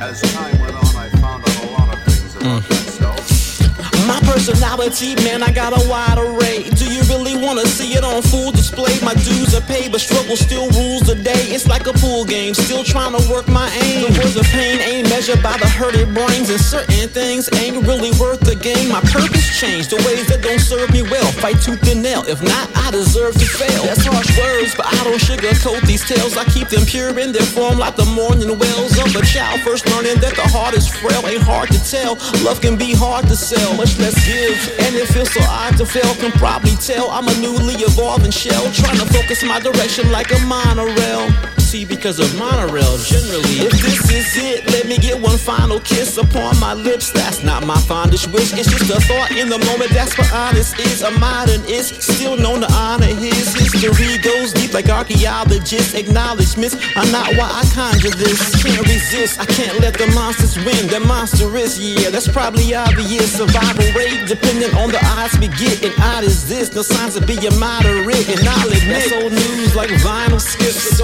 [0.00, 2.70] As time went on, I found out a lot of things about mm.
[2.70, 3.38] myself.
[4.06, 6.62] My personality, man, I got a wide array.
[6.70, 8.94] Do you really wanna see it on full display?
[9.02, 11.50] My dues are paid, but struggle still rules the day.
[11.50, 14.06] It's like a pool game, still trying to work my aim.
[14.06, 18.12] The words of pain ain't measured by the hurted brains, and certain things ain't really
[18.20, 18.88] worth the game.
[18.88, 21.30] My purpose changed, the ways that don't serve me well.
[21.40, 23.82] Fight tooth and nail, if not, I deserve to fail.
[23.84, 26.36] That's harsh words, but I don't sugarcoat these tales.
[26.36, 29.60] I keep them pure in their form, like the mourning wells of a child.
[29.60, 32.16] First learning that the heart is frail, ain't hard to tell.
[32.44, 34.58] Love can be hard to sell, much less give.
[34.84, 37.10] And it feels so odd to fail, can probably tell.
[37.10, 42.18] I'm a newly evolving shell, trying to focus my direction like a monorail see because
[42.18, 43.60] of monorail generally.
[43.60, 47.12] If this is it, let me get one final kiss upon my lips.
[47.12, 48.54] That's not my fondest wish.
[48.54, 49.90] It's just a thought in the moment.
[49.92, 51.02] That's what honest is.
[51.02, 54.16] A modern modernist, still known to honor his history.
[54.24, 55.92] Goes deep like archaeologists.
[55.92, 58.40] Acknowledgements are not why I conjure this.
[58.62, 59.38] Can't resist.
[59.38, 60.88] I can't let the monsters win.
[60.88, 62.08] They're monstrous, yeah.
[62.08, 63.36] That's probably obvious.
[63.36, 65.84] Survival rate depending on the odds we get.
[65.84, 66.74] And odd is this.
[66.74, 68.28] No signs of being moderate.
[68.32, 70.97] And I'll admit, that's old news like vinyl skips.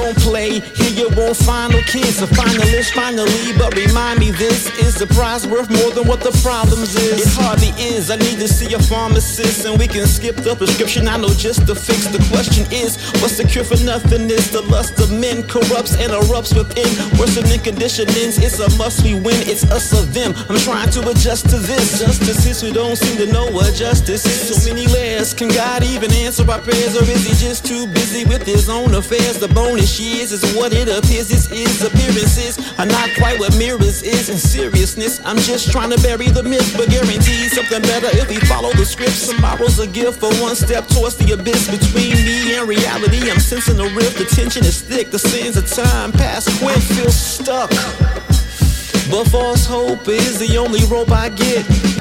[1.35, 3.53] No kids, a finalist finally.
[3.59, 7.27] But remind me, this is the prize worth more than what the problems is.
[7.27, 8.11] It hardly is.
[8.11, 11.09] I need to see a pharmacist, and we can skip the prescription.
[11.09, 12.07] I know just to fix.
[12.07, 14.53] The question is, what's the cure for nothingness?
[14.53, 16.87] The lust of men corrupts and erupts within.
[17.19, 18.39] Worsening conditionings.
[18.39, 19.43] It's a must we win.
[19.51, 20.35] It's us or them.
[20.49, 21.99] I'm trying to adjust to this.
[21.99, 24.55] Justice is who don't seem to know what justice is.
[24.55, 25.35] So many layers.
[25.35, 28.95] Can God even answer our prayers, or is he just too busy with his own
[28.95, 29.39] affairs?
[29.39, 31.24] The bonus years is what it appears.
[31.29, 35.21] This is appearances are not quite what mirrors is in seriousness.
[35.25, 38.85] I'm just trying to bury the myth, but guarantee something better if we follow the
[38.85, 39.25] script.
[39.25, 43.31] Tomorrow's a gift for one step towards the abyss between me and reality.
[43.31, 47.11] I'm sensing the rift, the tension is thick, the sands of time pass quick, feel
[47.11, 47.71] stuck.
[49.11, 51.94] But false hope is the only rope I get.